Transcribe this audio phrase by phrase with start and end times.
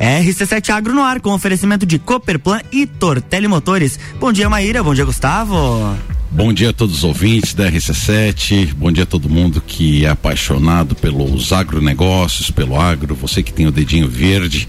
[0.00, 4.00] RC7 Agro no ar com oferecimento de Cooperplan e Tortelli Motores.
[4.18, 4.82] Bom dia, Maíra.
[4.82, 5.94] Bom dia, Gustavo.
[6.30, 10.08] Bom dia a todos os ouvintes da RC7, bom dia a todo mundo que é
[10.08, 14.68] apaixonado pelos agronegócios, pelo agro, você que tem o dedinho verde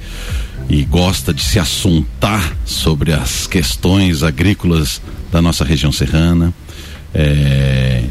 [0.68, 5.00] e gosta de se assuntar sobre as questões agrícolas
[5.32, 6.52] da nossa região serrana.
[7.14, 8.06] É,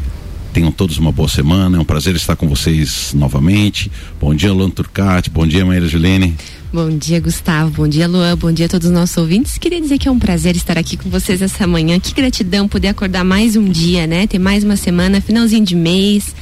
[0.51, 3.91] tenham todos uma boa semana, é um prazer estar com vocês novamente.
[4.19, 6.35] Bom dia, Luan Turcati, bom dia, Maíra Juline.
[6.73, 7.69] Bom dia, Gustavo.
[7.71, 8.37] Bom dia, Luan.
[8.37, 9.57] Bom dia a todos os nossos ouvintes.
[9.57, 11.99] Queria dizer que é um prazer estar aqui com vocês essa manhã.
[11.99, 14.25] Que gratidão poder acordar mais um dia, né?
[14.25, 16.33] Ter mais uma semana, finalzinho de mês.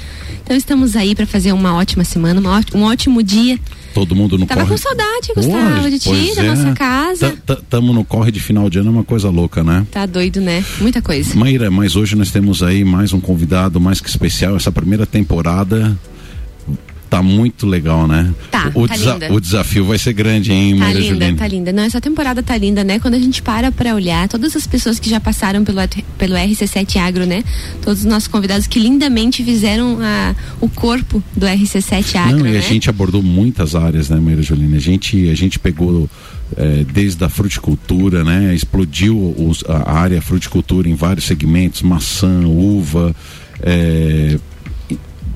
[0.44, 3.59] Então estamos aí para fazer uma ótima semana, uma, um ótimo dia.
[3.93, 4.71] Todo mundo no Tava corre.
[4.71, 6.47] com saudade, Gustavo, Hoje, de ti, da é.
[6.47, 7.38] nossa casa.
[7.70, 9.85] Tamo no corre de final de ano, é uma coisa louca, né?
[9.91, 10.63] Tá doido, né?
[10.80, 11.35] Muita coisa.
[11.35, 14.55] Maíra, mas hoje nós temos aí mais um convidado mais que especial.
[14.55, 15.97] Essa primeira temporada
[17.09, 18.31] tá muito legal, né?
[18.51, 19.33] Tá, o, tá desa linda.
[19.33, 21.38] o desafio vai ser grande, hein, Tá Maíra linda, Juliane?
[21.38, 21.73] tá linda.
[21.73, 22.99] Não, essa temporada tá linda, né?
[22.99, 25.79] Quando a gente para pra olhar todas as pessoas que já passaram pelo,
[26.17, 27.43] pelo RC7 Agro, né?
[27.81, 32.51] Todos os nossos convidados que lindamente fizeram a, o corpo do RC7 Agro, Não, e
[32.51, 32.59] né?
[32.59, 34.77] a gente abordou muitas áreas, né, Maíra Juliana?
[34.77, 36.07] A gente, a gente pegou
[36.57, 38.53] eh, desde a fruticultura, né?
[38.53, 43.16] Explodiu os- a área fruticultura em vários segmentos, maçã, uva,
[43.66, 44.38] e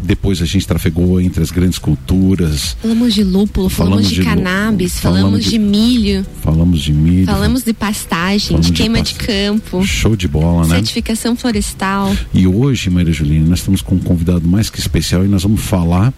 [0.03, 4.23] depois a gente trafegou entre as grandes culturas, Falamos de lúpulo, falamos, Falamos de, de
[4.23, 7.25] cannabis, falamos falamos de- de, milho, falamos de milho.
[7.25, 10.75] falamos de pastagem, Falamos de de queima pasta- de campo, Show de bola, né?
[10.75, 12.15] certificação florestal.
[12.33, 15.61] E hoje, Maria Juliana, nós estamos com um convidado mais que especial e nós vamos
[15.61, 16.13] falar.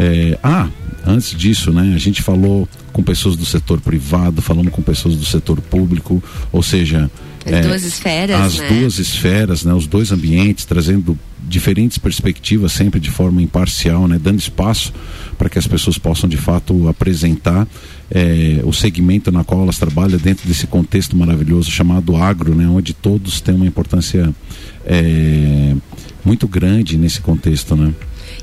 [0.00, 0.68] é, ah,
[1.04, 1.92] antes disso, né?
[1.94, 6.62] A gente falou com pessoas do setor privado, falamos com pessoas do setor público, ou
[6.62, 7.10] seja,
[7.44, 8.68] As é, duas esferas, as né?
[8.68, 9.72] duas esferas, né?
[9.72, 14.18] Os dois ambientes, trazendo diferentes perspectivas, sempre de forma imparcial, né?
[14.22, 14.92] Dando espaço
[15.36, 17.66] para que as pessoas possam de fato apresentar
[18.10, 22.66] é, o segmento na qual elas trabalham dentro desse contexto maravilhoso chamado agro, né?
[22.66, 24.34] Onde todos têm uma importância
[24.84, 25.74] é,
[26.24, 27.92] muito grande nesse contexto, né?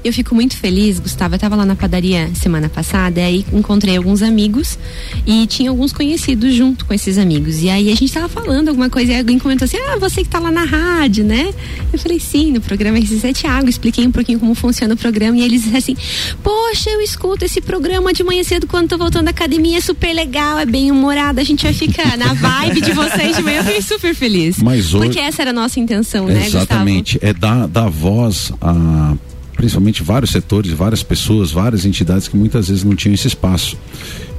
[0.06, 1.34] Eu fico muito feliz, Gustavo.
[1.34, 4.78] Eu estava lá na padaria semana passada, e aí encontrei alguns amigos
[5.26, 7.64] e tinha alguns conhecidos junto com esses amigos.
[7.64, 10.28] E aí a gente estava falando alguma coisa e alguém comentou assim: Ah, você que
[10.28, 11.52] está lá na rádio, né?
[11.92, 13.68] Eu falei: Sim, no programa RC7 Água.
[13.70, 15.98] Expliquei um pouquinho como funciona o programa e eles disseram assim:
[16.44, 20.14] Poxa, eu escuto esse programa de manhã cedo quando tô voltando da academia, é super
[20.14, 21.40] legal, é bem humorado.
[21.40, 23.58] A gente vai ficar na vibe de vocês de manhã.
[23.58, 24.58] Eu fiquei super feliz.
[24.62, 26.58] Mas hoje- Porque essa era a nossa intenção, né, Gustavo?
[26.64, 27.18] Exatamente.
[27.24, 29.16] É dar, dar voz a
[29.56, 33.78] principalmente vários setores, várias pessoas, várias entidades que muitas vezes não tinham esse espaço.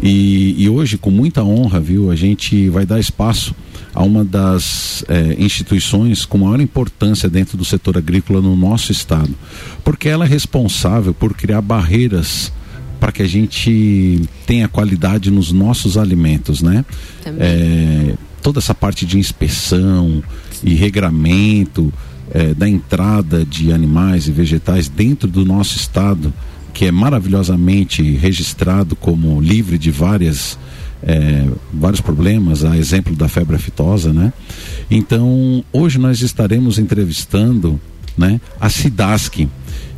[0.02, 3.54] E, e hoje, com muita honra, viu, a gente vai dar espaço
[3.94, 9.34] a uma das eh, instituições com maior importância dentro do setor agrícola no nosso estado,
[9.82, 12.52] porque ela é responsável por criar barreiras
[13.00, 16.84] para que a gente tenha qualidade nos nossos alimentos, né?
[17.26, 20.22] É, toda essa parte de inspeção
[20.62, 21.92] e regramento
[22.32, 26.32] é, da entrada de animais e vegetais dentro do nosso estado,
[26.72, 30.58] que é maravilhosamente registrado como livre de várias
[31.02, 34.32] é, vários problemas, a exemplo da febre aftosa, né?
[34.90, 37.80] Então, hoje nós estaremos entrevistando,
[38.16, 39.46] né, a Sidasc.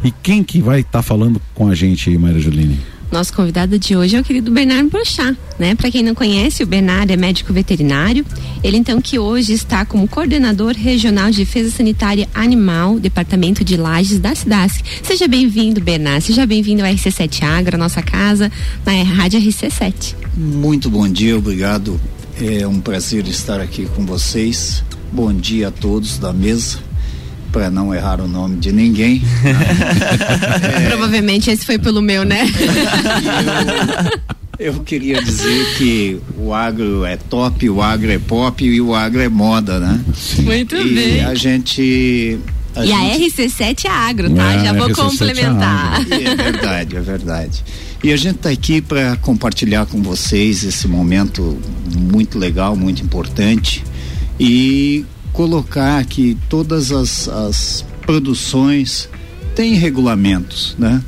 [0.05, 2.78] E quem que vai estar falando com a gente aí, Maria Juline?
[3.11, 5.75] Nosso convidado de hoje é o querido Bernardo Brochá, né?
[5.75, 8.25] Para quem não conhece, o Bernardo é médico veterinário.
[8.63, 14.19] Ele então que hoje está como coordenador regional de defesa sanitária animal, departamento de Lages
[14.19, 14.85] da Cidasc.
[15.03, 16.23] Seja bem-vindo, Bernardo.
[16.23, 18.53] Seja bem-vindo ao RC7 Agro, nossa casa,
[18.85, 20.15] na Rádio RC7.
[20.37, 21.99] Muito bom dia, obrigado.
[22.41, 24.85] É um prazer estar aqui com vocês.
[25.11, 26.79] Bom dia a todos da mesa,
[27.53, 29.22] para não errar o nome de ninguém.
[30.88, 32.47] Provavelmente esse foi pelo meu, né?
[34.59, 39.20] Eu queria dizer que o agro é top, o agro é pop e o agro
[39.20, 40.00] é moda, né?
[40.41, 41.25] Muito e bem.
[41.25, 42.41] a gente.
[42.75, 43.36] A e a gente...
[43.36, 44.53] RC7 é agro, tá?
[44.54, 46.06] É, Já a vou RC7 é complementar.
[46.09, 47.65] E é verdade, é verdade.
[48.03, 51.56] E a gente está aqui para compartilhar com vocês esse momento
[51.97, 53.84] muito legal, muito importante
[54.41, 55.04] e
[55.39, 59.09] colocar que todas as, as produções
[59.55, 61.01] têm regulamentos, né?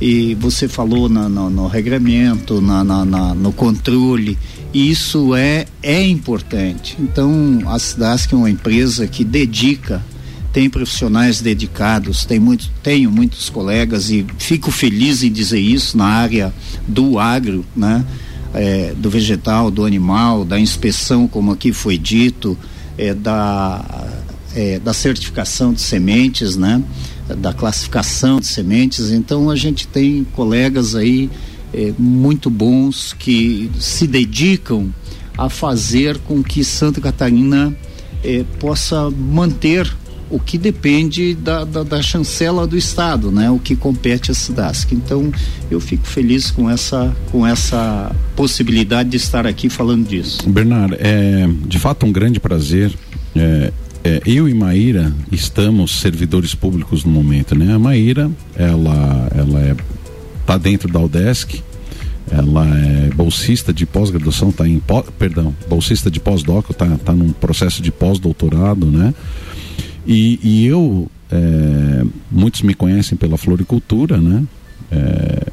[0.00, 4.36] E você falou na, no, no regramento, na, na, na, no controle,
[4.74, 6.96] e isso é, é importante.
[6.98, 10.04] Então, a Cidasc é uma empresa que dedica
[10.52, 16.06] tem profissionais dedicados, tem muito, tenho muitos colegas e fico feliz em dizer isso na
[16.06, 16.52] área
[16.88, 18.04] do agro, né?
[18.52, 22.58] É, do vegetal, do animal, da inspeção, como aqui foi dito,
[22.98, 24.08] é, da,
[24.54, 26.82] é, da certificação de sementes, né?
[27.38, 29.10] Da classificação de sementes.
[29.10, 31.30] Então a gente tem colegas aí
[31.74, 34.92] é, muito bons que se dedicam
[35.36, 37.76] a fazer com que Santa Catarina
[38.24, 39.92] é, possa manter
[40.30, 43.50] o que depende da, da, da, chancela do estado, né?
[43.50, 44.92] O que compete à SIDASC.
[44.92, 45.32] Então,
[45.70, 50.48] eu fico feliz com essa com essa possibilidade de estar aqui falando disso.
[50.48, 52.92] Bernardo, é de fato um grande prazer.
[53.34, 57.74] É, é, eu e Maíra estamos servidores públicos no momento, né?
[57.74, 59.76] A Maíra, ela, ela é
[60.46, 61.60] tá dentro da UDESC,
[62.30, 64.80] ela é bolsista de pós-graduação, tá em,
[65.18, 69.12] perdão, bolsista de pós-doc, tá, tá num processo de pós-doutorado, né?
[70.06, 74.44] E, e eu, é, muitos me conhecem pela floricultura, né?
[74.90, 75.46] É,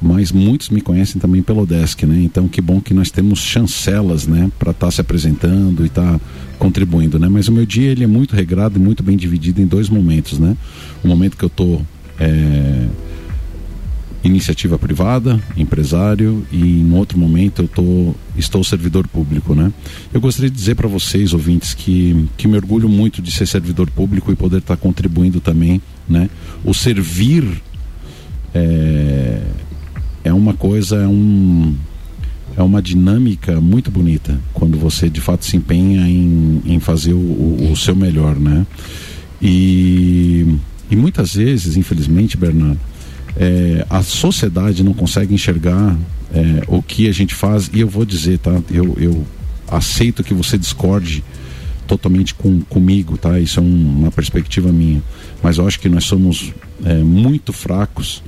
[0.00, 2.20] mas muitos me conhecem também pelo Desk, né?
[2.22, 6.18] Então que bom que nós temos chancelas, né, para estar tá se apresentando e estar
[6.18, 6.20] tá
[6.58, 7.28] contribuindo, né?
[7.28, 10.38] Mas o meu dia ele é muito regrado e muito bem dividido em dois momentos,
[10.38, 10.56] né?
[11.02, 11.48] O momento que eu
[12.18, 12.86] é,
[14.24, 19.72] iniciativa privada, empresário e em outro momento eu tô, estou servidor público, né?
[20.12, 23.90] Eu gostaria de dizer para vocês, ouvintes, que, que me orgulho muito de ser servidor
[23.90, 26.28] público e poder estar tá contribuindo também, né?
[26.64, 27.44] O servir
[28.54, 29.42] é,
[30.24, 31.74] é uma coisa, é um
[32.56, 37.18] é uma dinâmica muito bonita quando você de fato se empenha em, em fazer o,
[37.18, 38.66] o, o seu melhor, né?
[39.42, 40.56] E,
[40.90, 42.80] e muitas vezes, infelizmente, Bernardo,
[43.36, 45.96] é, a sociedade não consegue enxergar
[46.32, 48.58] é, o que a gente faz e eu vou dizer, tá?
[48.70, 49.26] Eu, eu
[49.68, 51.22] aceito que você discorde
[51.86, 53.38] totalmente com, comigo, tá?
[53.38, 55.02] Isso é um, uma perspectiva minha,
[55.42, 56.52] mas eu acho que nós somos
[56.84, 58.22] é, muito fracos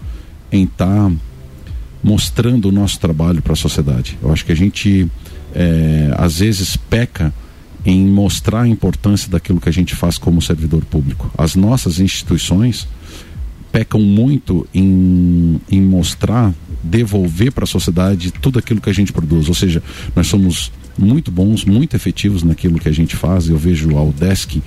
[0.53, 1.13] em estar tá
[2.03, 4.19] mostrando o nosso trabalho para a sociedade.
[4.23, 5.09] Eu acho que a gente
[5.55, 7.33] é, às vezes peca
[7.85, 11.31] em mostrar a importância daquilo que a gente faz como servidor público.
[11.37, 12.87] As nossas instituições
[13.71, 19.49] pecam muito em, em mostrar, devolver para a sociedade tudo aquilo que a gente produz.
[19.49, 19.83] Ou seja,
[20.15, 23.49] nós somos muito bons, muito efetivos naquilo que a gente faz.
[23.49, 24.63] Eu vejo a Udesc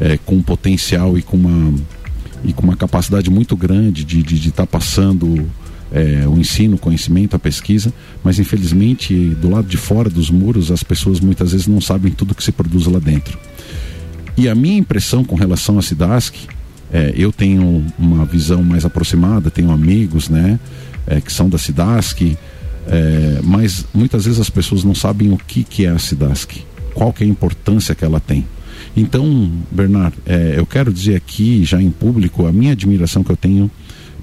[0.00, 1.74] é, com potencial e com uma,
[2.44, 5.46] e com uma capacidade muito grande de estar de, de tá passando
[5.92, 7.92] é, o ensino, o conhecimento, a pesquisa,
[8.22, 12.34] mas infelizmente do lado de fora dos muros as pessoas muitas vezes não sabem tudo
[12.34, 13.38] que se produz lá dentro.
[14.36, 16.34] E a minha impressão com relação à Cidasc
[16.92, 20.58] é, eu tenho uma visão mais aproximada, tenho amigos, né,
[21.06, 22.20] é, que são da Cidasc,
[22.86, 26.52] é, mas muitas vezes as pessoas não sabem o que, que é a Cidasc,
[26.94, 28.46] qual que é a importância que ela tem.
[28.96, 33.36] Então, Bernardo, é, eu quero dizer aqui, já em público, a minha admiração que eu
[33.36, 33.70] tenho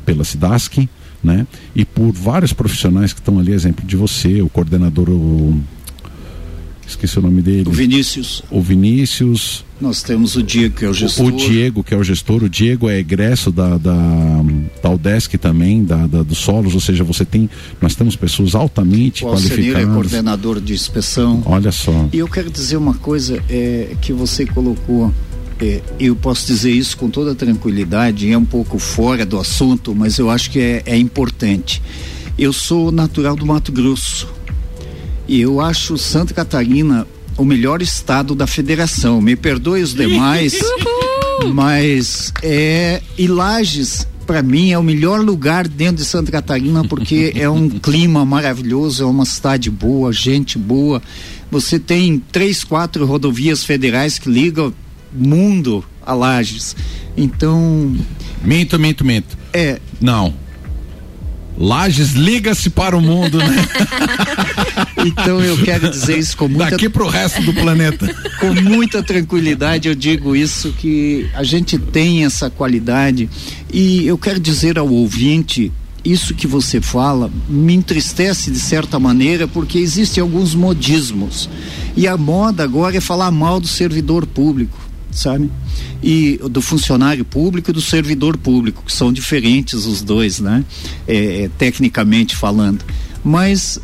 [0.05, 0.89] pela Cidasc,
[1.23, 5.59] né, e por vários profissionais que estão ali, exemplo de você, o coordenador, o,
[6.87, 7.67] esqueci o nome dele.
[7.67, 8.41] O Vinícius.
[8.49, 11.27] O Vinícius, nós temos o Diego, que é o gestor.
[11.27, 12.43] O, Diego, que é o gestor.
[12.43, 13.95] O Diego é egresso da, da,
[14.81, 17.49] da UDESC também, da, da, dos solos, ou seja, você tem.
[17.81, 19.83] Nós temos pessoas altamente o qualificadas.
[19.83, 21.43] é coordenador de inspeção.
[21.45, 22.09] Olha só.
[22.11, 25.13] E eu quero dizer uma coisa é, que você colocou.
[25.59, 30.19] É, eu posso dizer isso com toda tranquilidade, é um pouco fora do assunto, mas
[30.19, 31.81] eu acho que é, é importante.
[32.37, 34.27] Eu sou natural do Mato Grosso.
[35.27, 37.07] E eu acho Santa Catarina
[37.37, 39.21] o melhor estado da federação.
[39.21, 40.57] Me perdoe os demais,
[41.53, 47.31] mas é e Lages para mim é o melhor lugar dentro de Santa Catarina porque
[47.35, 51.01] é um clima maravilhoso, é uma cidade boa, gente boa.
[51.49, 54.73] Você tem três, quatro rodovias federais que ligam
[55.13, 56.75] mundo a Lages.
[57.15, 57.95] Então.
[58.43, 59.37] Minto, minto, minto.
[59.53, 59.79] É.
[59.99, 60.33] Não.
[61.57, 63.65] Lages liga-se para o mundo, né?
[65.07, 68.13] então eu quero dizer isso com muita daqui para o resto do planeta.
[68.39, 73.29] com muita tranquilidade eu digo isso que a gente tem essa qualidade
[73.71, 75.71] e eu quero dizer ao ouvinte
[76.03, 81.49] isso que você fala me entristece de certa maneira porque existem alguns modismos
[81.95, 84.87] e a moda agora é falar mal do servidor público
[85.17, 85.49] sabe?
[86.01, 90.63] E do funcionário público e do servidor público, que são diferentes os dois, né?
[91.07, 92.85] É, é, tecnicamente falando.
[93.23, 93.79] Mas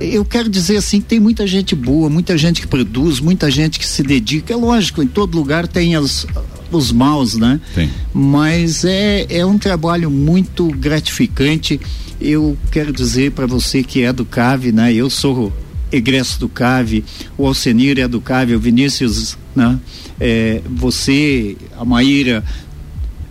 [0.00, 3.86] eu quero dizer assim, tem muita gente boa, muita gente que produz, muita gente que
[3.86, 4.52] se dedica.
[4.52, 6.26] É lógico, em todo lugar tem as,
[6.72, 7.60] os maus, né?
[7.74, 7.90] Sim.
[8.12, 11.78] Mas é, é um trabalho muito gratificante.
[12.20, 14.92] Eu quero dizer para você que é do CAV, né?
[14.92, 15.52] Eu sou
[15.92, 17.04] egresso do CAV,
[17.36, 19.78] o Alcenir é do CAV, o Vinícius, né?
[20.18, 22.44] É, você, a Maíra,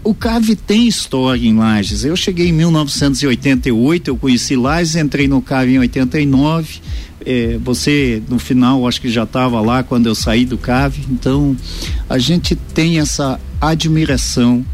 [0.04, 2.04] o CAV tem história em Lages.
[2.04, 6.80] Eu cheguei em 1988, eu conheci Lages, entrei no CAV em 89.
[7.26, 10.98] É, você, no final, acho que já estava lá quando eu saí do CAV.
[11.10, 11.56] Então,
[12.10, 14.66] a gente tem essa admiração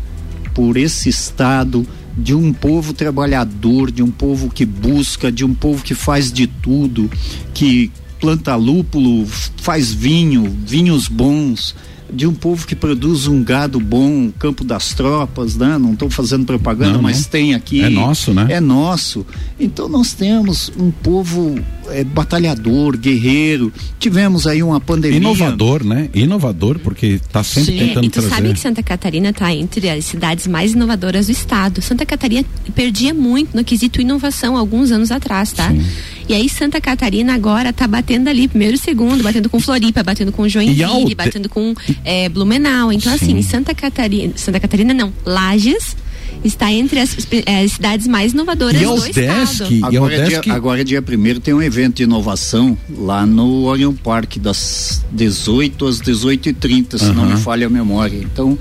[0.53, 1.85] por esse estado
[2.17, 6.47] de um povo trabalhador, de um povo que busca, de um povo que faz de
[6.47, 7.11] tudo,
[7.53, 7.91] que
[8.21, 9.25] planta lúpulo,
[9.57, 11.75] faz vinho, vinhos bons,
[12.15, 15.77] de um povo que produz um gado bom, Campo das Tropas, né?
[15.77, 17.29] Não estou fazendo propaganda, não, mas não.
[17.29, 17.81] tem aqui.
[17.81, 18.47] É nosso, né?
[18.49, 19.25] É nosso.
[19.59, 23.71] Então nós temos um povo é, batalhador, guerreiro.
[23.99, 25.17] Tivemos aí uma pandemia.
[25.17, 26.09] Inovador, né?
[26.13, 27.79] Inovador, porque está sempre Sim.
[27.79, 28.29] tentando e tu trazer.
[28.29, 31.81] sabe que Santa Catarina está entre as cidades mais inovadoras do estado.
[31.81, 35.69] Santa Catarina perdia muito no quesito inovação alguns anos atrás, tá?
[35.69, 35.83] Sim.
[36.27, 40.31] E aí Santa Catarina agora está batendo ali, primeiro e segundo, batendo com Floripa, batendo
[40.31, 42.91] com Joinville, batendo com é, Blumenau.
[42.91, 43.39] Então, assim, Sim.
[43.39, 45.95] assim, Santa Catarina, Santa Catarina não, Lages
[46.43, 47.15] está entre as,
[47.45, 49.73] é, as cidades mais inovadoras e do estado.
[49.73, 53.93] E agora, é dia, agora, dia primeiro, tem um evento de inovação lá no Orion
[53.93, 58.17] Park, das 18 às 18h30, se não me falha a memória.
[58.17, 58.57] Então,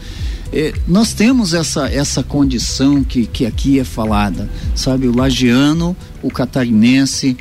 [0.52, 5.08] é, nós temos essa, essa condição que, que aqui é falada, sabe?
[5.08, 7.36] O lagiano, o catarinense,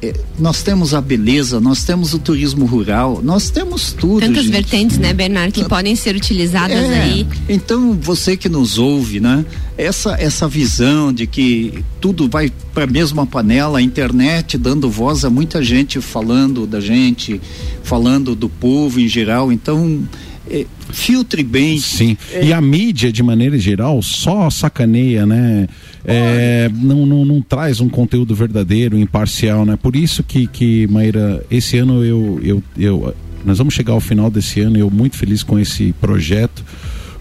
[0.00, 4.20] é, nós temos a beleza, nós temos o turismo rural, nós temos tudo.
[4.20, 4.52] Tantas gente.
[4.52, 7.26] vertentes, né, Bernardo, que podem ser utilizadas é, aí.
[7.48, 9.44] Então, você que nos ouve, né?
[9.76, 15.24] Essa, essa visão de que tudo vai para a mesma panela, a internet dando voz
[15.24, 17.40] a muita gente falando da gente,
[17.82, 19.50] falando do povo em geral.
[19.50, 20.06] Então,
[20.50, 21.78] é, filtre bem.
[21.78, 22.16] Sim.
[22.32, 25.68] É, e a mídia, de maneira geral, só sacaneia, né?
[26.04, 29.78] É, não, não, não, traz um conteúdo verdadeiro, imparcial, né?
[29.80, 33.14] Por isso que, que Maíra, esse ano eu, eu, eu.
[33.44, 36.64] Nós vamos chegar ao final desse ano, eu muito feliz com esse projeto,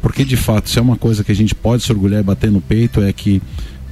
[0.01, 2.51] porque de fato, se é uma coisa que a gente pode se orgulhar e bater
[2.51, 3.41] no peito, é que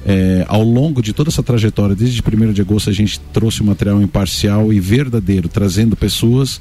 [0.08, 3.66] é, ao longo de toda essa trajetória, desde 1 de agosto, a gente trouxe um
[3.66, 6.60] material imparcial e verdadeiro, trazendo pessoas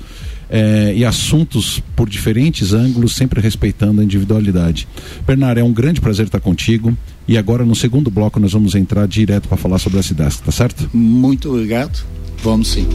[0.49, 4.87] é, e assuntos por diferentes ângulos, sempre respeitando a individualidade.
[5.27, 6.97] Bernardo, é um grande prazer estar contigo.
[7.27, 10.51] E agora, no segundo bloco, nós vamos entrar direto para falar sobre a cidade, tá
[10.51, 10.89] certo?
[10.91, 12.03] Muito obrigado.
[12.43, 12.87] Vamos sim.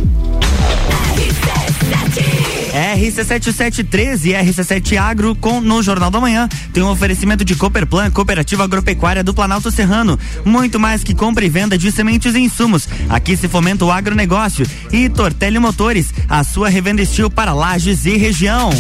[2.71, 8.65] RC7713 e RC7 Agro com no Jornal da Manhã tem um oferecimento de Cooperplan, Cooperativa
[8.65, 10.19] Agropecuária do Planalto Serrano.
[10.45, 12.89] Muito mais que compra e venda de sementes e insumos.
[13.09, 14.67] Aqui se fomenta o agronegócio.
[14.93, 18.71] E Tortelli Motores, a sua revenda estilo para lajes e região.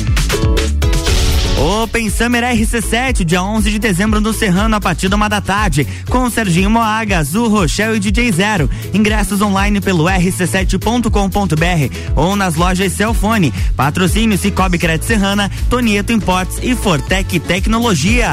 [1.60, 5.86] Open Summer RC7, dia 11 de dezembro no Serrano, a partir da uma da tarde,
[6.08, 8.70] com Serginho Moaga, Azul Rochelle e DJ Zero.
[8.94, 13.52] Ingressos online pelo rc7.com.br ou nas lojas Celfone.
[13.76, 18.32] Patrocínio Cicobi Crédito Serrana, Tonieto Imports e Fortec Tecnologia.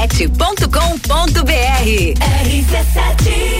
[0.00, 2.16] rc7.com.br.
[2.16, 3.59] RC7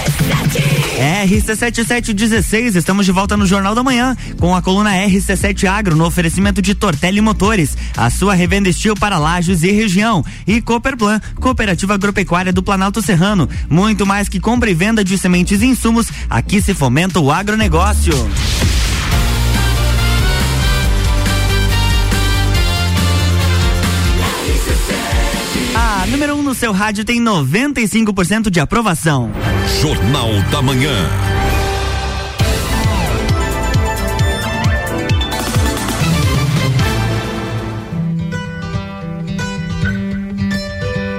[1.25, 6.61] RC7716, estamos de volta no Jornal da Manhã com a coluna RC7 Agro no oferecimento
[6.61, 10.23] de Tortelli Motores, a sua revenda estilo para lajes e região.
[10.45, 13.49] E Cooperplan, Cooperativa Agropecuária do Planalto Serrano.
[13.69, 18.13] Muito mais que compra e venda de sementes e insumos, aqui se fomenta o agronegócio.
[26.21, 29.31] Número 1 um no seu rádio tem 95% de aprovação.
[29.81, 30.93] Jornal da Manhã.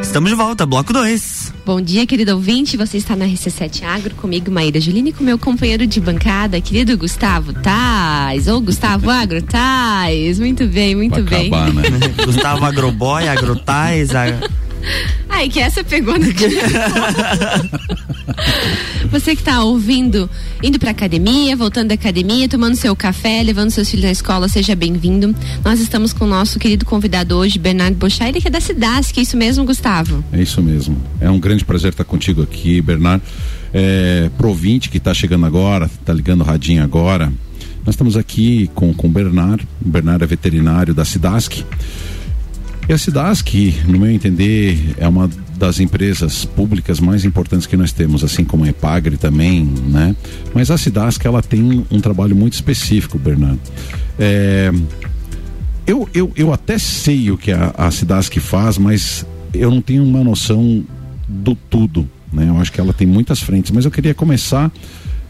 [0.00, 1.52] Estamos de volta, bloco 2.
[1.66, 2.76] Bom dia, querido ouvinte.
[2.76, 6.96] Você está na RC7 Agro comigo, Maíra Juline, e com meu companheiro de bancada, querido
[6.96, 8.46] Gustavo Tais.
[8.46, 10.38] Ou Gustavo Agro Tais.
[10.38, 11.48] Muito bem, muito Pra bem.
[11.48, 11.82] acabar, né?
[12.24, 14.26] Gustavo Agroboy, Agrotais, a...
[15.28, 16.26] Ai, que essa pegou no
[19.10, 20.28] Você que tá ouvindo,
[20.62, 24.74] indo pra academia, voltando da academia, tomando seu café, levando seus filhos na escola, seja
[24.74, 25.34] bem-vindo.
[25.64, 29.16] Nós estamos com o nosso querido convidado hoje, Bernardo Bochá, ele que é da Cidasc,
[29.18, 30.24] é isso mesmo, Gustavo?
[30.32, 30.96] É isso mesmo.
[31.20, 33.22] É um grande prazer estar contigo aqui, Bernardo.
[33.74, 37.32] É, pro ouvinte que está chegando agora, está ligando o radinho agora,
[37.84, 39.66] nós estamos aqui com, com o Bernardo.
[39.84, 41.64] O Bernardo é veterinário da Cidasc.
[42.88, 43.54] E a Cidasc,
[43.86, 48.64] no meu entender, é uma das empresas públicas mais importantes que nós temos, assim como
[48.64, 50.16] a Epagre também, né?
[50.52, 53.60] Mas a Cidasc, ela tem um trabalho muito específico, Bernardo.
[54.18, 54.72] É,
[55.86, 59.24] eu, eu, eu até sei o que a, a Cidasc faz, mas
[59.54, 60.84] eu não tenho uma noção
[61.28, 62.48] do tudo, né?
[62.48, 64.70] Eu acho que ela tem muitas frentes, mas eu queria começar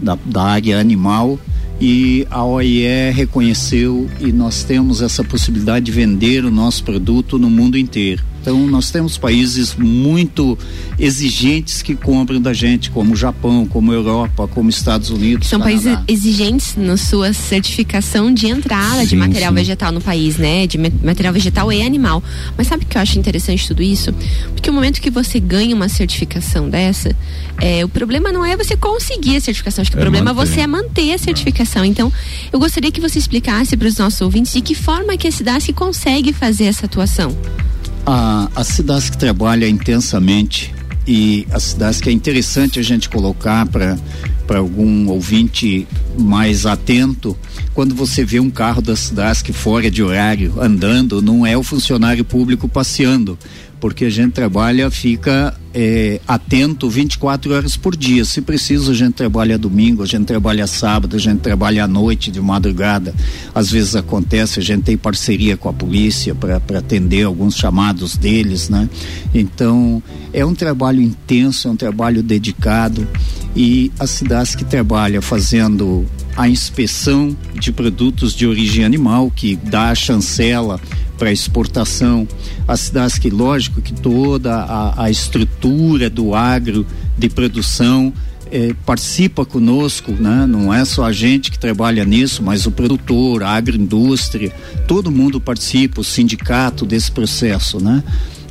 [0.00, 1.38] da, da área animal.
[1.80, 7.48] E a OIE reconheceu e nós temos essa possibilidade de vender o nosso produto no
[7.48, 8.24] mundo inteiro.
[8.40, 10.56] Então, nós temos países muito
[10.98, 15.48] exigentes que compram da gente, como o Japão, como a Europa, como Estados Unidos.
[15.48, 15.82] São Canadá.
[15.82, 19.54] países exigentes na sua certificação de entrada de Sim, material sim.
[19.56, 20.66] vegetal no país, né?
[20.66, 22.22] De ma- material vegetal e animal.
[22.56, 24.12] Mas sabe o que eu acho interessante tudo isso?
[24.54, 27.14] Porque o momento que você ganha uma certificação dessa,
[27.60, 30.46] é, o problema não é você conseguir a certificação, acho que o É problema manter.
[30.50, 31.84] você é manter a certificação.
[31.84, 32.12] Então,
[32.52, 35.70] eu gostaria que você explicasse para os nossos ouvintes de que forma que a Cidasc
[35.74, 37.36] consegue fazer essa atuação.
[38.10, 40.74] A, a Cidasc trabalha intensamente
[41.06, 43.98] e a Cidasc é interessante a gente colocar para
[44.46, 45.86] para algum ouvinte
[46.18, 47.36] mais atento,
[47.74, 52.24] quando você vê um carro da Cidasc fora de horário andando, não é o funcionário
[52.24, 53.38] público passeando,
[53.78, 58.24] porque a gente trabalha, fica é, atento 24 horas por dia.
[58.24, 62.30] Se preciso, a gente trabalha domingo, a gente trabalha sábado, a gente trabalha à noite,
[62.30, 63.14] de madrugada.
[63.54, 68.68] Às vezes acontece, a gente tem parceria com a polícia para atender alguns chamados deles,
[68.68, 68.88] né?
[69.34, 70.02] Então,
[70.32, 73.06] é um trabalho intenso, é um trabalho dedicado
[73.54, 76.06] e a Cidasc trabalha fazendo
[76.38, 80.80] a inspeção de produtos de origem animal, que dá a chancela
[81.18, 82.28] para exportação.
[82.66, 86.86] A SIDASC, lógico que toda a, a estrutura do agro
[87.18, 88.12] de produção
[88.52, 90.46] eh, participa conosco, né?
[90.46, 94.54] não é só a gente que trabalha nisso, mas o produtor, a agroindústria,
[94.86, 97.82] todo mundo participa, o sindicato desse processo.
[97.82, 98.00] Né?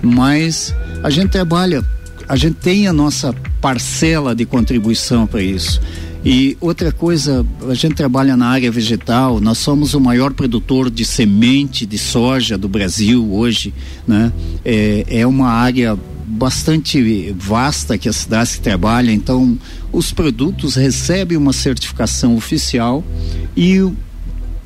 [0.03, 1.85] Mas a gente trabalha,
[2.27, 5.79] a gente tem a nossa parcela de contribuição para isso.
[6.25, 11.05] E outra coisa, a gente trabalha na área vegetal, nós somos o maior produtor de
[11.05, 13.73] semente de soja do Brasil hoje,
[14.07, 14.31] né?
[14.65, 19.57] É, é uma área bastante vasta que a cidade trabalha, então
[19.91, 23.03] os produtos recebem uma certificação oficial
[23.55, 23.81] e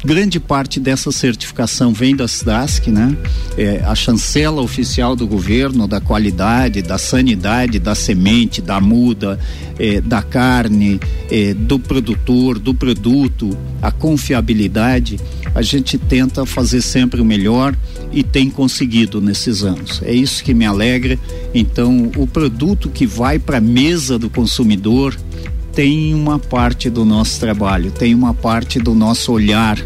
[0.04, 3.16] grande parte dessa certificação vem da SDASC, né?
[3.58, 9.40] É, a chancela oficial do governo da qualidade, da sanidade da semente, da muda,
[9.78, 15.20] é, da carne, é, do produtor, do produto, a confiabilidade,
[15.54, 17.76] a gente tenta fazer sempre o melhor
[18.12, 20.02] e tem conseguido nesses anos.
[20.04, 21.20] É isso que me alegra.
[21.54, 25.16] Então, o produto que vai para a mesa do consumidor
[25.74, 29.78] tem uma parte do nosso trabalho, tem uma parte do nosso olhar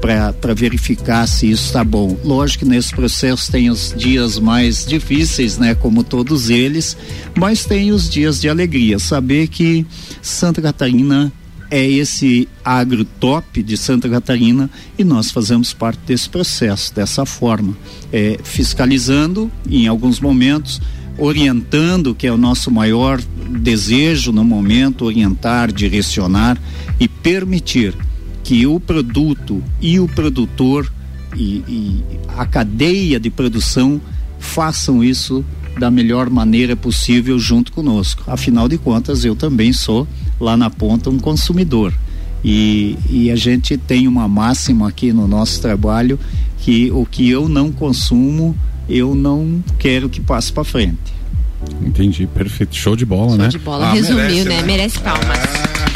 [0.00, 2.18] para verificar se isso está bom.
[2.24, 6.96] Lógico que nesse processo tem os dias mais difíceis, né, como todos eles,
[7.36, 8.98] mas tem os dias de alegria.
[8.98, 9.86] Saber que
[10.22, 11.32] Santa Catarina
[11.70, 17.76] é esse agro top de Santa Catarina e nós fazemos parte desse processo dessa forma,
[18.12, 20.80] é, fiscalizando em alguns momentos
[21.20, 26.60] orientando, que é o nosso maior desejo no momento, orientar, direcionar
[26.98, 27.94] e permitir
[28.42, 30.90] que o produto e o produtor
[31.36, 32.04] e, e
[32.36, 34.00] a cadeia de produção
[34.38, 35.44] façam isso
[35.78, 38.24] da melhor maneira possível junto conosco.
[38.26, 40.06] Afinal de contas, eu também sou
[40.38, 41.92] lá na ponta um consumidor.
[42.42, 46.18] E, e a gente tem uma máxima aqui no nosso trabalho
[46.58, 48.56] que o que eu não consumo,
[48.88, 51.19] eu não quero que passe para frente.
[51.82, 52.74] Entendi, perfeito.
[52.76, 53.48] Show de bola, Show né?
[53.48, 53.92] de bola.
[53.92, 54.62] Resumiu, merece, né?
[54.62, 55.38] Merece palmas.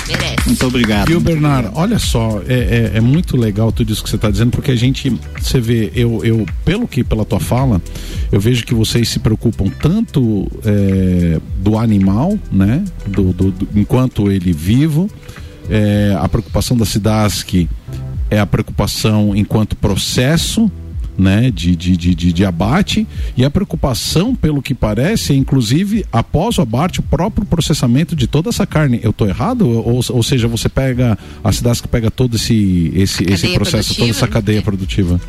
[0.07, 0.47] Merece.
[0.47, 1.11] Muito obrigado.
[1.11, 4.31] E o Bernardo, olha só, é, é, é muito legal tudo isso que você está
[4.31, 7.81] dizendo, porque a gente, você vê, eu, eu, pelo que, pela tua fala,
[8.31, 12.85] eu vejo que vocês se preocupam tanto é, do animal, né?
[13.07, 15.09] Do, do, do- enquanto ele vivo,
[15.71, 17.67] é, a preocupação da Cidasc
[18.31, 20.71] é a preocupação enquanto processo,
[21.17, 26.05] né, de, de, de, de, de abate e a preocupação, pelo que parece, é inclusive
[26.13, 29.01] após o abate, o próprio processamento de toda essa carne.
[29.03, 29.69] Eu estou errado?
[29.69, 34.11] Ou, ou seja, você pega a cidade que pega todo esse esse, esse processo, toda
[34.11, 35.21] essa cadeia produtiva.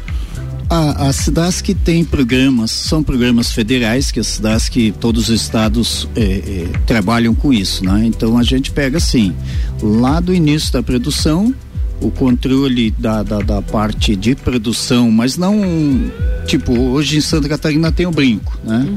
[0.67, 6.41] A, a Cidasc tem programas, são programas federais que a Cidasc, todos os estados eh,
[6.47, 8.03] eh, trabalham com isso, né?
[8.05, 9.35] Então a gente pega assim,
[9.81, 11.53] lá do início da produção,
[12.01, 16.11] o controle da, da, da parte de produção, mas não
[16.45, 18.87] tipo hoje em Santa Catarina tem o brinco, né?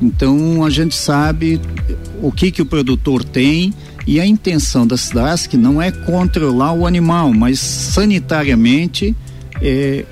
[0.00, 1.60] Então a gente sabe
[2.22, 3.74] o que que o produtor tem
[4.06, 9.14] e a intenção da Cidasc não é controlar o animal, mas sanitariamente
[9.60, 10.04] eh,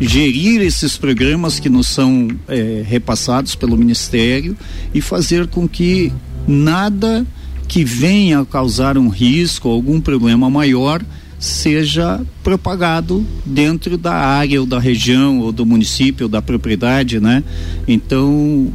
[0.00, 4.56] gerir esses programas que nos são eh, repassados pelo Ministério
[4.92, 6.12] e fazer com que
[6.46, 7.26] nada
[7.68, 11.02] que venha a causar um risco, algum problema maior,
[11.38, 17.42] seja propagado dentro da área ou da região ou do município ou da propriedade, né?
[17.86, 18.72] Então,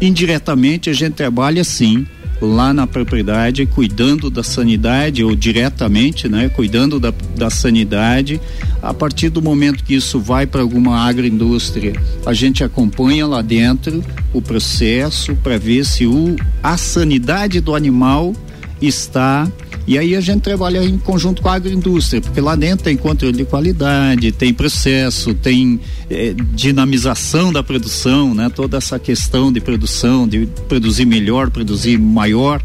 [0.00, 2.06] indiretamente a gente trabalha sim
[2.42, 8.40] lá na propriedade, cuidando da sanidade ou diretamente, né, cuidando da, da sanidade.
[8.82, 11.92] A partir do momento que isso vai para alguma agroindústria,
[12.26, 18.34] a gente acompanha lá dentro o processo para ver se o, a sanidade do animal
[18.80, 19.48] está
[19.86, 23.36] e aí a gente trabalha em conjunto com a agroindústria, porque lá dentro tem controle
[23.36, 28.48] de qualidade, tem processo, tem eh, dinamização da produção, né?
[28.48, 32.62] Toda essa questão de produção, de produzir melhor, produzir maior,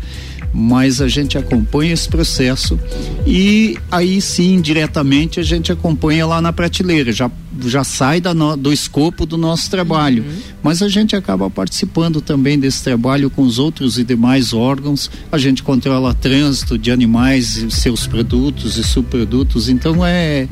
[0.53, 2.79] mas a gente acompanha esse processo
[3.25, 7.29] e aí sim, diretamente, a gente acompanha lá na prateleira, já,
[7.65, 10.23] já sai da no- do escopo do nosso trabalho.
[10.63, 15.09] Mas a gente acaba participando também desse trabalho com os outros e demais órgãos.
[15.31, 19.69] A gente controla trânsito de animais, e seus produtos e subprodutos.
[19.69, 20.47] Então é,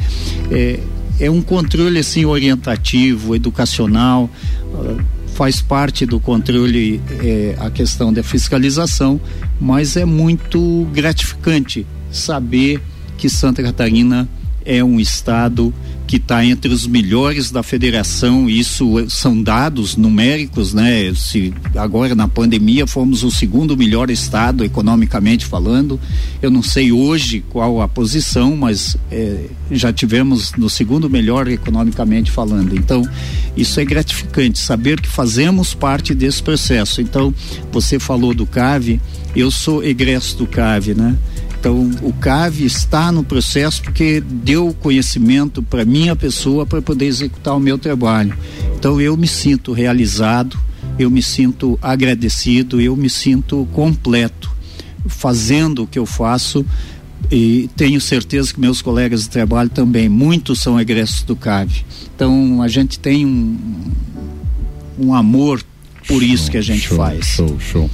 [0.52, 0.80] é,
[1.20, 4.30] é um controle assim orientativo, educacional.
[4.74, 5.04] ah,
[5.36, 9.20] faz parte do controle eh, a questão da fiscalização,
[9.60, 12.82] mas é muito gratificante saber
[13.18, 14.30] que Santa Catarina
[14.66, 15.74] é um estado
[16.08, 18.50] que está entre os melhores da federação.
[18.50, 21.12] Isso são dados numéricos, né?
[21.16, 26.00] Se agora na pandemia fomos o segundo melhor estado economicamente falando.
[26.42, 32.32] Eu não sei hoje qual a posição, mas eh, já tivemos no segundo melhor economicamente
[32.32, 32.76] falando.
[32.76, 33.08] Então
[33.58, 37.02] isso é gratificante saber que fazemos parte desse processo.
[37.02, 37.34] Então
[37.72, 39.02] você falou do CAVE,
[39.36, 41.16] eu sou egresso do CAVE, né?
[41.66, 47.56] Então, o CAV está no processo porque deu conhecimento para minha pessoa para poder executar
[47.56, 48.38] o meu trabalho.
[48.78, 50.60] Então, eu me sinto realizado,
[51.00, 54.56] eu me sinto agradecido, eu me sinto completo
[55.08, 56.64] fazendo o que eu faço
[57.32, 61.84] e tenho certeza que meus colegas de trabalho também, muitos são egressos do CAV.
[62.16, 63.58] Então, a gente tem um,
[65.00, 65.64] um amor
[66.08, 67.26] por Show, isso que a gente show, faz.
[67.26, 67.90] Show, show.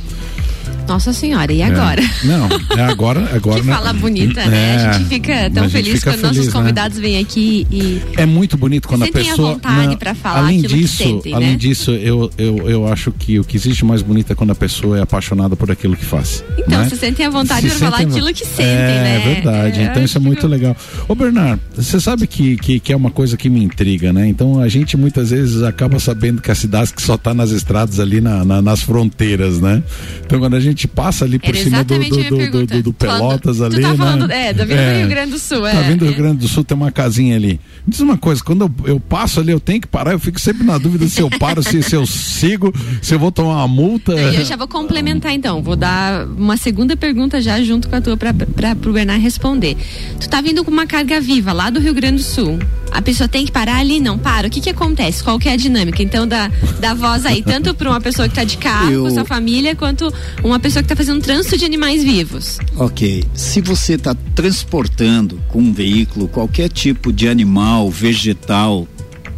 [0.87, 2.01] Nossa senhora, e agora?
[2.01, 2.27] É.
[2.27, 3.61] Não, é agora, agora.
[3.61, 3.73] que né?
[3.73, 4.75] fala bonita, né?
[4.75, 6.59] É, a gente fica tão a gente feliz fica quando nossos feliz, né?
[6.59, 9.53] convidados vêm aqui e É muito bonito quando a Sentem à pessoa.
[9.53, 11.55] vontade pra falar além aquilo que disso, sentem, além né?
[11.55, 14.97] disso, eu, eu, eu acho que o que existe mais bonito é quando a pessoa
[14.97, 16.43] é apaixonada por aquilo que faz.
[16.57, 16.89] Então, né?
[16.89, 19.15] se sentem à vontade Se para falar aquilo que sentem, é, né?
[19.23, 19.79] É verdade.
[19.79, 20.75] É, então isso é muito que- legal.
[21.07, 24.27] Ô Bernardo, você sabe que, que, que é uma coisa que me intriga, né?
[24.27, 27.97] Então a gente muitas vezes acaba sabendo que a cidade que só está nas estradas
[27.99, 29.81] ali na, na- nas fronteiras, né?
[30.25, 32.75] Então quando a gente passa ali por Era cima do, do, do, do, pergunta.
[32.75, 33.95] do- do Pelotas Tu ali, tá né?
[33.97, 35.71] falando, é, da vindo do Rio Grande do Sul, é.
[35.73, 36.17] Tá vindo do Rio é.
[36.17, 37.59] Grande do Sul, tem uma casinha ali.
[37.85, 40.39] Me diz uma coisa, quando eu, eu passo ali, eu tenho que parar, eu fico
[40.39, 43.67] sempre na dúvida se eu paro, se, se eu sigo, se eu vou tomar uma
[43.67, 44.11] multa.
[44.13, 48.17] Eu já vou complementar então, vou dar uma segunda pergunta já junto com a tua
[48.17, 48.33] para
[48.75, 49.75] pro Bernard responder.
[50.19, 52.59] Tu tá vindo com uma carga viva lá do Rio Grande do Sul.
[52.91, 53.99] A pessoa tem que parar ali?
[54.01, 54.47] Não para.
[54.47, 55.23] O que que acontece?
[55.23, 56.03] Qual que é a dinâmica?
[56.03, 59.09] Então, da, da voz aí, tanto para uma pessoa que tá de carro Eu- com
[59.11, 62.59] sua família, quanto uma pessoa que tá fazendo trânsito de animais vivos.
[62.77, 63.23] Ok.
[63.33, 68.87] Se você está transportando com um veículo qualquer tipo de animal, vegetal,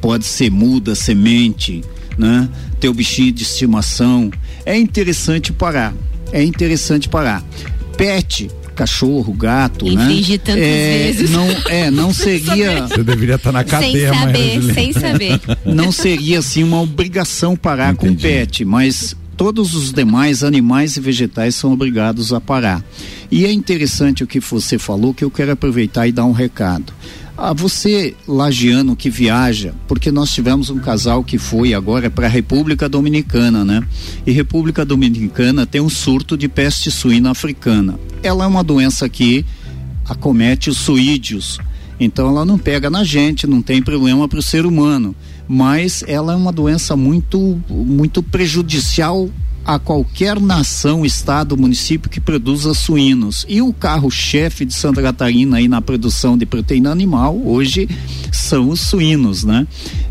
[0.02, 1.82] pode ser muda, semente,
[2.18, 2.50] né?
[2.80, 4.30] Teu bichinho de estimação,
[4.66, 5.94] é interessante parar.
[6.32, 7.44] É interessante parar.
[7.96, 10.04] Pet, cachorro, gato, né?
[10.04, 11.30] Infringir tantas é, vezes.
[11.30, 15.42] Não, é, não seria Você deveria estar na sem cadeia amanhã, saber, sem saber.
[15.66, 18.24] não seria assim uma obrigação parar com Entendi.
[18.24, 22.84] pet, mas todos os demais animais e vegetais são obrigados a parar.
[23.32, 26.94] E é interessante o que você falou, que eu quero aproveitar e dar um recado.
[27.36, 32.30] A você, lagiano que viaja, porque nós tivemos um casal que foi agora para a
[32.30, 33.84] República Dominicana, né?
[34.26, 38.00] E República Dominicana tem um surto de peste suína africana.
[38.22, 39.44] Ela é uma doença que
[40.08, 41.60] acomete os suídeos.
[42.00, 45.16] Então ela não pega na gente, não tem problema para o ser humano,
[45.54, 49.30] mas ela é uma doença muito muito prejudicial
[49.66, 53.46] a qualquer nação, estado, município que produza suínos.
[53.48, 57.88] E o carro-chefe de Santa Catarina aí na produção de proteína animal hoje
[58.32, 59.66] são os suínos, né?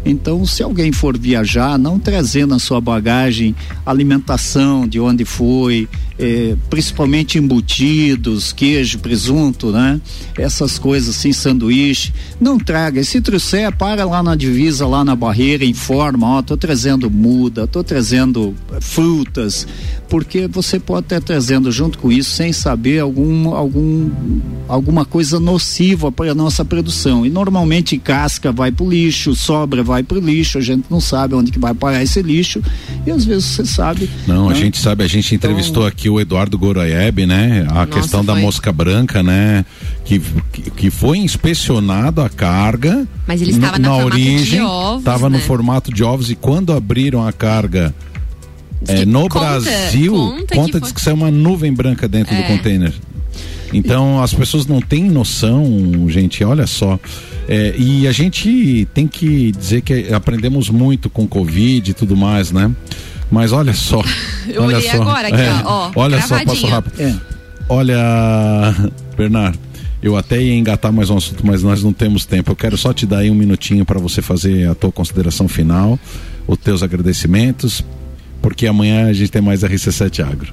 [0.04, 3.54] Então, se alguém for viajar, não trazer na sua bagagem
[3.86, 5.88] alimentação de onde foi,
[6.18, 10.00] eh, principalmente embutidos, queijo, presunto, né?
[10.36, 13.00] Essas coisas assim, sanduíche, não traga.
[13.00, 17.66] E se trouxer, para lá na divisa, lá na barreira, informa, ó, tô trazendo muda,
[17.66, 18.80] tô trazendo eh,
[19.42, 19.66] frutas,
[20.08, 24.10] porque você pode estar trazendo junto com isso sem saber algum, algum
[24.68, 27.24] alguma coisa nociva para a nossa produção.
[27.26, 31.00] E normalmente casca vai para o lixo, sobra vai para o lixo, a gente não
[31.00, 32.62] sabe onde que vai parar esse lixo
[33.06, 34.08] e às vezes você sabe.
[34.26, 34.58] Não, a né?
[34.58, 37.66] gente sabe, a gente entrevistou Então- aqui o Eduardo Goroieb, né?
[37.70, 38.42] A questão da foi.
[38.42, 39.64] mosca branca, né?
[40.04, 40.20] Que,
[40.52, 43.06] que, que foi inspecionado a carga.
[43.26, 45.42] Mas ele no- estava no na formato de origem, ovos, Estava no né?
[45.42, 47.94] formato de ovos e quando abriram a carga
[48.88, 52.34] é, no conta- Brasil, conta conta, que diz foi- que saiu uma nuvem branca dentro
[52.34, 52.46] do É.
[52.46, 52.92] container.
[53.72, 55.64] Então as pessoas não têm noção,
[56.08, 56.98] gente, olha só.
[57.48, 62.52] É, e a gente tem que dizer que aprendemos muito com Covid e tudo mais,
[62.52, 62.70] né?
[63.30, 64.02] Mas olha só.
[64.46, 65.00] Eu olha olhei só.
[65.02, 66.54] agora aqui, É, ó, ó, Olha só, gravadinho.
[66.54, 67.00] passou rápido.
[67.00, 67.14] É.
[67.68, 68.74] Olha,
[69.16, 69.58] Bernardo,
[70.02, 72.50] eu até ia engatar mais um assunto, mas nós não temos tempo.
[72.52, 75.98] Eu quero só te dar aí um minutinho para você fazer a tua consideração final,
[76.46, 77.82] os teus agradecimentos,
[78.42, 80.52] porque amanhã a gente tem mais RC7 Agro.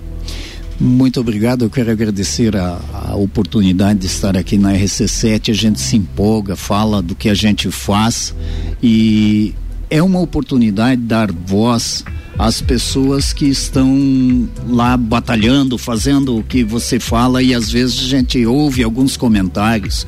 [0.80, 1.65] Muito obrigado.
[1.65, 5.49] Eu quero agradecer a, a oportunidade de estar aqui na RC7.
[5.49, 8.34] A gente se empolga, fala do que a gente faz
[8.82, 9.54] e
[9.89, 12.06] é uma oportunidade de dar voz
[12.38, 18.08] às pessoas que estão lá batalhando, fazendo o que você fala e às vezes a
[18.08, 20.08] gente ouve alguns comentários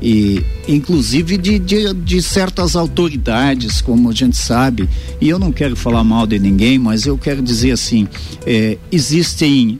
[0.00, 4.88] e inclusive de, de, de certas autoridades, como a gente sabe,
[5.20, 8.08] e eu não quero falar mal de ninguém, mas eu quero dizer assim,
[8.46, 9.78] é, existem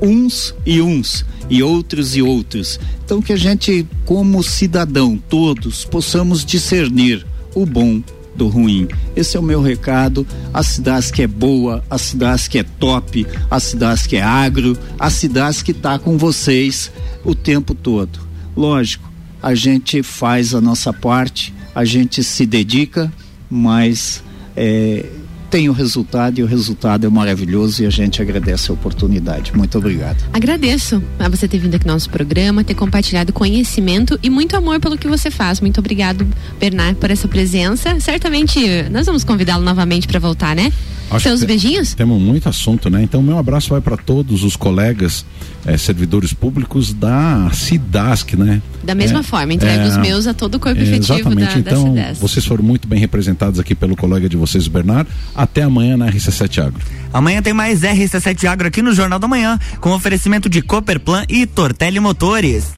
[0.00, 2.78] uns e uns e outros e outros.
[3.04, 8.02] Então que a gente, como cidadão, todos possamos discernir o bom
[8.34, 8.86] do ruim.
[9.16, 10.26] Esse é o meu recado.
[10.52, 14.78] A cidade que é boa, a cidade que é top, a cidade que é agro,
[14.98, 16.90] a cidade que está com vocês
[17.24, 18.20] o tempo todo.
[18.56, 19.10] Lógico,
[19.46, 23.12] a gente faz a nossa parte, a gente se dedica,
[23.48, 24.20] mas
[24.56, 25.06] é,
[25.48, 29.56] tem o resultado e o resultado é maravilhoso e a gente agradece a oportunidade.
[29.56, 30.16] Muito obrigado.
[30.32, 34.80] Agradeço a você ter vindo aqui no nosso programa, ter compartilhado conhecimento e muito amor
[34.80, 35.60] pelo que você faz.
[35.60, 36.26] Muito obrigado,
[36.58, 38.00] Bernard, por essa presença.
[38.00, 38.58] Certamente
[38.90, 40.72] nós vamos convidá-lo novamente para voltar, né?
[41.10, 41.94] Acho Seus beijinhos?
[41.94, 43.02] Temos muito assunto, né?
[43.02, 45.24] Então, meu abraço vai para todos os colegas
[45.64, 48.60] eh, servidores públicos da Cidasc, né?
[48.82, 51.62] Da mesma É, forma, entrego é, os meus a todo o corpo é, efetivo Exatamente.
[51.62, 55.08] da, da então, vocês foram muito bem representados aqui pelo colega de vocês, o Bernardo.
[55.34, 56.80] Até amanhã na RC7 Agro.
[57.12, 61.46] Amanhã tem mais RC7 Agro aqui no Jornal da Manhã, com oferecimento de Cooperplan e
[61.46, 62.74] Tortelli Motores.